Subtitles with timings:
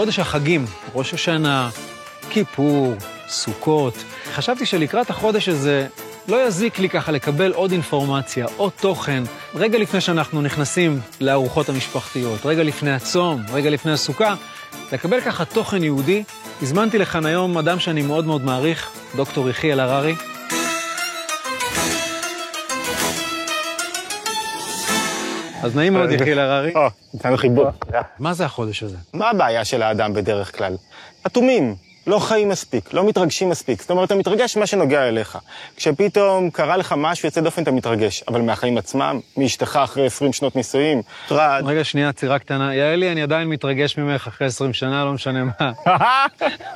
[0.00, 1.70] חודש החגים, ראש השנה,
[2.30, 2.94] כיפור,
[3.28, 3.94] סוכות.
[4.34, 5.86] חשבתי שלקראת החודש הזה
[6.28, 9.22] לא יזיק לי ככה לקבל עוד אינפורמציה, עוד תוכן,
[9.54, 14.34] רגע לפני שאנחנו נכנסים לארוחות המשפחתיות, רגע לפני הצום, רגע לפני הסוכה,
[14.92, 16.24] לקבל ככה תוכן יהודי.
[16.62, 20.14] הזמנתי לכאן היום אדם שאני מאוד מאוד מעריך, דוקטור יחיאל הררי.
[25.62, 26.72] אז נעים מאוד, יחיאל הררי.
[26.74, 27.86] או, נתנו חיבוק.
[28.18, 28.96] מה זה החודש הזה?
[29.14, 30.76] מה הבעיה של האדם בדרך כלל?
[31.26, 31.74] אטומים,
[32.06, 33.80] לא חיים מספיק, לא מתרגשים מספיק.
[33.80, 35.38] זאת אומרת, אתה מתרגש מה שנוגע אליך.
[35.76, 38.24] כשפתאום קרה לך משהו יוצא דופן, אתה מתרגש.
[38.28, 41.62] אבל מהחיים עצמם, מאשתך אחרי 20 שנות נישואים, טרד.
[41.66, 42.74] רגע, שנייה, עצירה קטנה.
[42.74, 45.72] יעלי, אני עדיין מתרגש ממך אחרי 20 שנה, לא משנה מה.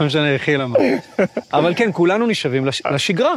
[0.01, 0.81] לא משנה, יחיאל אמר.
[1.53, 2.83] אבל כן, כולנו נשאבים לש...
[2.91, 3.35] לשגרה.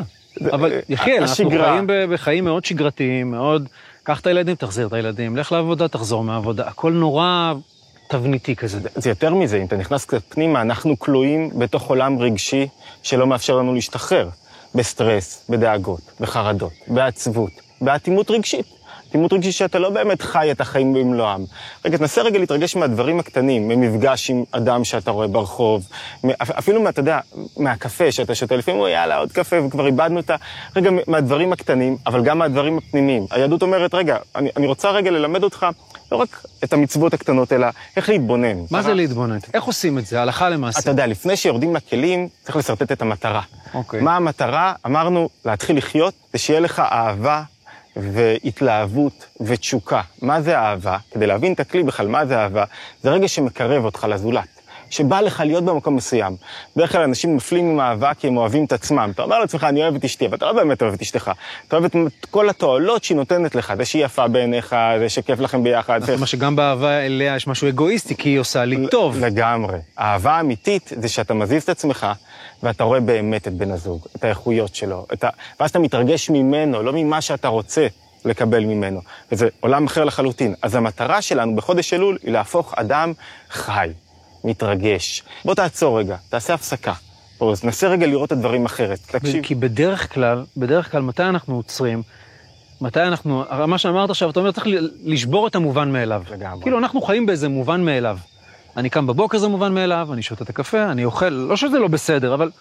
[0.52, 1.50] אבל יחיאל, אנחנו.
[1.50, 3.68] חיים ב- בחיים מאוד שגרתיים, מאוד...
[4.08, 6.68] קח את הילדים, תחזיר את הילדים, לך לעבודה, תחזור מהעבודה.
[6.68, 7.54] הכל נורא
[8.10, 8.80] תבניתי כזה.
[8.96, 12.68] זה יותר מזה, אם אתה נכנס קצת פנימה, אנחנו כלואים בתוך עולם רגשי
[13.04, 14.30] שלא מאפשר לנו להשתחרר.
[14.76, 17.52] בסטרס, בדאגות, בחרדות, בעצבות,
[17.82, 18.66] באטימות רגשית.
[19.10, 21.46] אטימות רגשית שאתה לא באמת חי את החיים במלואם.
[21.86, 25.88] רגע, תנסה רגע להתרגש מהדברים הקטנים, ממפגש עם אדם שאתה רואה ברחוב,
[26.42, 27.20] אפילו, אתה יודע,
[27.58, 30.36] מהקפה שאתה שותה, לפעמים הוא יאללה, עוד קפה, וכבר איבדנו את ה...
[30.76, 33.26] רגע, מהדברים הקטנים, אבל גם מהדברים הפנימיים.
[33.32, 35.66] היהדות אומרת, רגע, אני, אני רוצה רגע ללמד אותך
[36.12, 38.58] לא רק את המצוות הקטנות, אלא איך להתבונן.
[38.72, 39.38] מה זה להתבונן?
[39.54, 40.80] איך עושים את זה, הלכה למעשה?
[40.80, 43.42] אתה יודע, לפני שיורדים לכלים, צריך לשרטט את המטרה.
[43.74, 44.02] אוקיי.
[44.02, 44.74] מה המטרה?
[44.86, 47.44] אמרנו, להתחיל לחיות, זה שיהיה לך אהבה
[48.02, 50.02] והתלהבות ותשוקה.
[50.22, 50.98] מה זה אהבה?
[51.12, 52.64] כדי להבין את הכלי בכלל, מה זה אהבה?
[53.04, 54.57] זה רגע שמקרב אותך לזולת.
[54.90, 56.36] שבא לך להיות במקום מסוים.
[56.76, 59.12] בדרך כלל אנשים נופלים עם אהבה כי הם אוהבים את עצמם.
[59.16, 61.32] אתה אומר לעצמך, אני אוהב את אשתי, אבל אתה לא באמת אוהב את אשתך.
[61.68, 65.64] אתה אוהב את כל התועלות שהיא נותנת לך, זה שהיא יפה בעיניך, זה שכיף לכם
[65.64, 66.02] ביחד.
[66.02, 69.18] זאת אומרת שגם באהבה אליה יש משהו אגואיסטי, כי היא עושה לי טוב.
[69.18, 69.78] לגמרי.
[70.00, 72.08] אהבה אמיתית זה שאתה מזיז את עצמך
[72.64, 75.30] ואתה רואה באמת את בן הזוג, את האיכויות שלו, את ה...
[75.60, 77.88] ואז אתה מתרגש ממנו, לא ממה שאתה רוצה
[78.26, 79.02] לקבל ממנו.
[79.32, 80.56] וזה עולם אחר לחלוטין.
[80.62, 83.14] אז המטרה שלנו בחודש אלול היא להפוך אדם
[83.50, 83.90] חי,
[84.48, 85.24] מתרגש.
[85.46, 86.94] בוא תעצור רגע, תעשה הפסקה.
[87.52, 89.00] אז נסה רגע לראות את הדברים אחרת.
[89.12, 89.44] תקשיב.
[89.44, 92.02] כי בדרך כלל, בדרך כלל, מתי אנחנו עוצרים?
[92.82, 94.68] מתי אנחנו, מה שאמרת עכשיו, אתה אומר, צריך
[95.04, 96.24] לשבור את המובן מאליו.
[96.32, 96.62] לגמרי.
[96.62, 98.18] כאילו, אנחנו חיים באיזה מובן מאליו.
[98.78, 101.88] אני קם בבוקר זה מובן מאליו, אני שותה את הקפה, אני אוכל, לא שזה לא
[101.88, 102.52] בסדר, אבל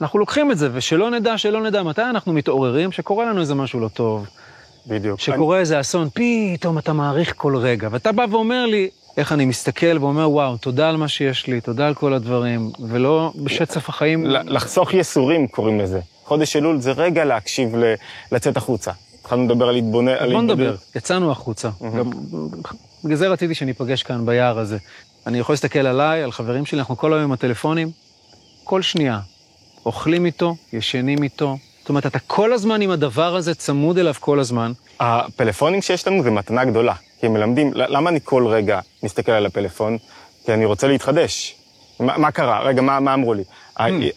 [0.00, 3.80] אנחנו לוקחים את זה, ושלא נדע, שלא נדע, מתי אנחנו מתעוררים, שקורה לנו איזה משהו
[3.80, 4.26] לא טוב,
[4.86, 5.20] בדיוק.
[5.20, 9.98] שקורה איזה אסון, פתאום אתה מעריך כל רגע, ואתה בא ואומר לי, איך אני מסתכל
[10.00, 14.26] ואומר, וואו, תודה על מה שיש לי, תודה על כל הדברים, ולא בשצף החיים.
[14.26, 16.00] לחסוך ייסורים קוראים לזה.
[16.24, 17.94] חודש אלול זה רגע להקשיב, ל-
[18.32, 18.90] לצאת החוצה.
[19.20, 20.12] התחלנו לדבר על להתבונן.
[20.18, 20.74] על בוא נדבר.
[20.96, 21.70] יצאנו החוצה.
[21.98, 22.10] גם,
[23.04, 24.78] בגלל זה רציתי שניפגש כאן ביער הזה.
[25.26, 27.90] אני יכול להסתכל עליי, על חברים שלי, אנחנו כל היום עם הטלפונים,
[28.64, 29.20] כל שנייה.
[29.86, 31.56] אוכלים איתו, ישנים איתו.
[31.80, 34.72] זאת אומרת, אתה כל הזמן עם הדבר הזה, צמוד אליו כל הזמן.
[35.00, 39.46] הפלאפונים שיש לנו זה מתנה גדולה, כי הם מלמדים, למה אני כל רגע מסתכל על
[39.46, 39.98] הפלאפון?
[40.46, 41.54] כי אני רוצה להתחדש.
[42.00, 42.60] מה, מה קרה?
[42.62, 43.42] רגע, מה, מה אמרו לי?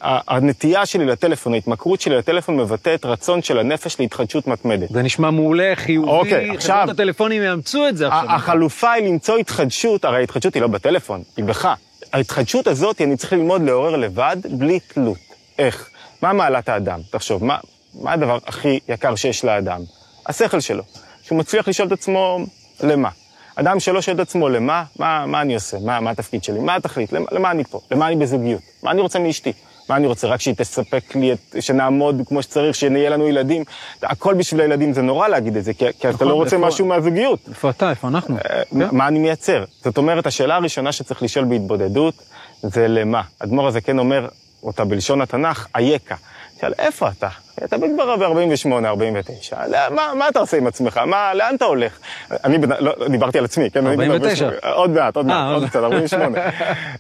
[0.01, 4.89] ה- הנטייה שלי לטלפון, ההתמכרות שלי לטלפון מבטאת רצון של הנפש להתחדשות מתמדת.
[4.89, 8.25] זה נשמע מעולה, חיובי, אוקיי, עכשיו- חברות הטלפונים יאמצו את זה עכשיו.
[8.29, 11.67] החלופה היא למצוא התחדשות, הרי ההתחדשות היא לא בטלפון, היא בך.
[12.13, 15.17] ההתחדשות הזאת, אני צריך ללמוד לעורר לבד, בלי תלות.
[15.59, 15.89] איך?
[16.21, 16.99] מה מעלת האדם?
[17.11, 17.57] תחשוב, מה,
[18.01, 19.81] מה הדבר הכי יקר שיש לאדם?
[20.25, 20.83] השכל שלו.
[21.23, 22.39] שהוא מצליח לשאול את עצמו,
[22.83, 23.09] למה?
[23.55, 24.83] אדם שלא שואל את עצמו, למה?
[24.99, 25.77] מה, מה אני עושה?
[25.85, 26.59] מה, מה התפקיד שלי?
[26.59, 27.13] מה התכלית?
[27.13, 27.79] למה, למה אני פה?
[27.91, 28.61] למה אני בזוגיות?
[28.83, 29.53] מה אני רוצה מאשתי?
[29.89, 30.27] מה אני רוצה?
[30.27, 33.63] רק שהיא תספק לי, את, שנעמוד כמו שצריך, שנהיה לנו ילדים?
[34.03, 36.67] הכל בשביל הילדים, זה נורא להגיד את זה, כי, כי אתה נכון, לא רוצה איפה-
[36.67, 37.39] משהו מהזוגיות.
[37.49, 37.89] איפה אתה?
[37.89, 38.35] איפה אנחנו?
[38.37, 38.95] אה, כן.
[38.95, 39.63] מה אני מייצר?
[39.83, 42.13] זאת אומרת, השאלה הראשונה שצריך לשאול בהתבודדות
[42.61, 43.21] זה למה.
[43.39, 44.27] אדמו"ר הזקן אומר
[44.67, 46.15] אותה בלשון התנ"ך, אייכה.
[46.61, 47.27] שאל, איפה אתה?
[47.63, 49.57] אתה כבר ב-48, 49.
[49.91, 50.97] מה, מה אתה עושה עם עצמך?
[50.97, 51.97] מה, לאן אתה הולך?
[52.43, 53.87] אני בן- לא, דיברתי על עצמי, כן?
[53.87, 54.45] אני בן 49.
[54.45, 54.75] 48.
[54.75, 56.37] עוד מעט, עוד אה, מעט, עוד עוד- קצת, 48.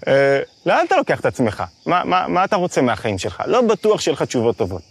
[0.07, 1.63] אה, לאן אתה לוקח את עצמך?
[1.85, 3.43] מה, מה, מה אתה רוצה מהחיים שלך?
[3.45, 4.81] לא בטוח שיהיה לך תשובות טובות.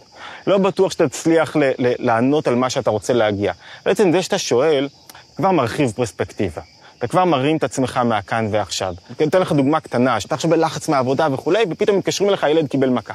[0.47, 3.53] לא בטוח שתצליח ל- ל- לענות על מה שאתה רוצה להגיע.
[3.85, 4.89] בעצם זה שאתה שואל,
[5.37, 6.61] כבר מרחיב פרספקטיבה.
[6.97, 8.93] אתה כבר מרים את עצמך מהכאן ועכשיו.
[9.19, 12.89] אני אתן לך דוגמה קטנה, שאתה עכשיו בלחץ מהעבודה וכולי, ופתאום מתקשרים אליך, הילד קיבל
[12.89, 13.13] מכה.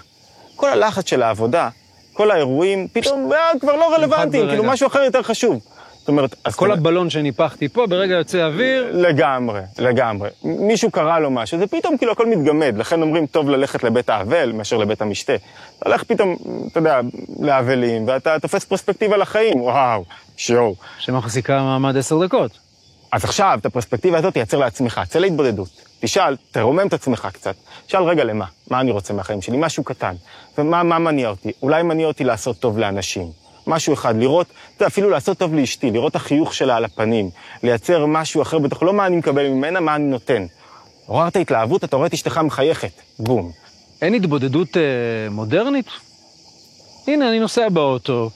[0.57, 1.69] כל הלחץ של העבודה,
[2.13, 4.49] כל האירועים, פתאום אה, כבר לא רלוונטיים.
[4.49, 5.61] כאילו משהו אחר יותר חשוב.
[5.99, 10.29] זאת אומרת, אז כל הבלון שניפחתי פה, ברגע יוצא אוויר, לגמרי, לגמרי.
[10.45, 14.53] מישהו קרא לו משהו, זה פתאום כאילו הכל מתגמד, לכן אומרים טוב ללכת לבית האבל
[14.53, 15.35] מאשר לבית המשתה.
[15.35, 16.37] אתה הולך פתאום,
[16.71, 17.01] אתה יודע,
[17.41, 20.05] לאבלים, ואתה תופס פרספקטיבה לחיים, וואו,
[20.37, 20.75] שואו.
[20.99, 22.62] שמחזיקה מעמד עשר דקות.
[23.13, 25.69] אז עכשיו, את הפרספקטיבה הזאת תייצר לעצמך, צא להתבודדות.
[26.01, 27.55] תשאל, תרומם את עצמך קצת.
[27.87, 28.45] תשאל, רגע, למה?
[28.71, 29.57] מה אני רוצה מהחיים שלי?
[29.57, 30.15] משהו קטן.
[30.59, 31.53] ומה מה מניע אותי?
[31.63, 33.31] אולי מניע אותי לעשות טוב לאנשים.
[33.67, 37.31] משהו אחד, לראות, אתה יודע, אפילו לעשות טוב לאשתי, לראות החיוך שלה על הפנים,
[37.63, 40.47] לייצר משהו אחר בתוך, לא מה אני מקבל ממנה, מה אני נותן.
[41.07, 43.51] עוררת התלהבות, אתה רואה את אשתך מחייכת, בום.
[44.03, 44.83] אין התבודדות אה,
[45.31, 45.87] מודרנית?
[47.07, 48.31] הנה, אני נוסע באוטו,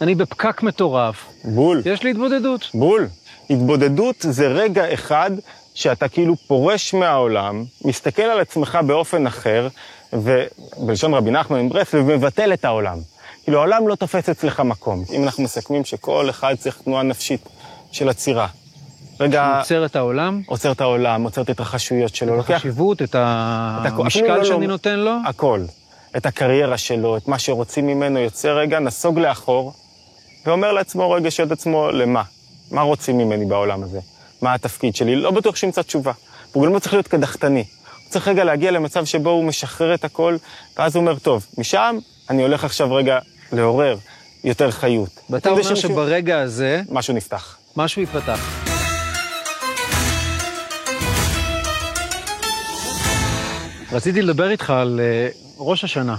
[0.00, 1.82] אני בפקק מטורף, בול.
[1.84, 2.70] יש לי התבודדות.
[2.74, 3.08] בול.
[3.50, 5.30] התבודדות זה רגע אחד
[5.74, 9.68] שאתה כאילו פורש מהעולם, מסתכל על עצמך באופן אחר,
[10.12, 12.98] ובלשון רבי נחמן מברסלב, מבטל את העולם.
[13.44, 15.04] כאילו, העולם לא תופס אצלך מקום.
[15.12, 17.48] אם אנחנו מסכמים שכל אחד צריך תנועה נפשית
[17.92, 18.46] של עצירה.
[19.20, 24.36] רגע, עוצר את העולם, עוצר את העולם, עוצר את ההתרחשויות שלו, את החשיבות, את המשקל
[24.36, 25.12] לא- שאני לא- נותן לו.
[25.26, 25.60] הכל.
[26.16, 29.72] את הקריירה שלו, את מה שרוצים ממנו, יוצא רגע, נסוג לאחור,
[30.46, 32.22] ואומר לעצמו רגע, שואל את עצמו, למה?
[32.70, 34.00] מה רוצים ממני בעולם הזה?
[34.42, 35.16] מה התפקיד שלי?
[35.16, 36.12] לא בטוח שימצא תשובה.
[36.52, 37.64] והוא גם לא צריך להיות קדחתני.
[38.04, 40.36] הוא צריך רגע להגיע למצב שבו הוא משחרר את הכל,
[40.76, 41.98] ואז הוא אומר, טוב, משם
[42.30, 43.18] אני הולך עכשיו רגע
[43.52, 43.96] לעורר
[44.44, 45.20] יותר חיות.
[45.30, 47.56] ואתה אומר שברגע הזה משהו נפתח.
[47.76, 48.68] משהו ייפתח.
[53.92, 55.28] רציתי לדבר איתך על אה,
[55.58, 56.16] ראש השנה.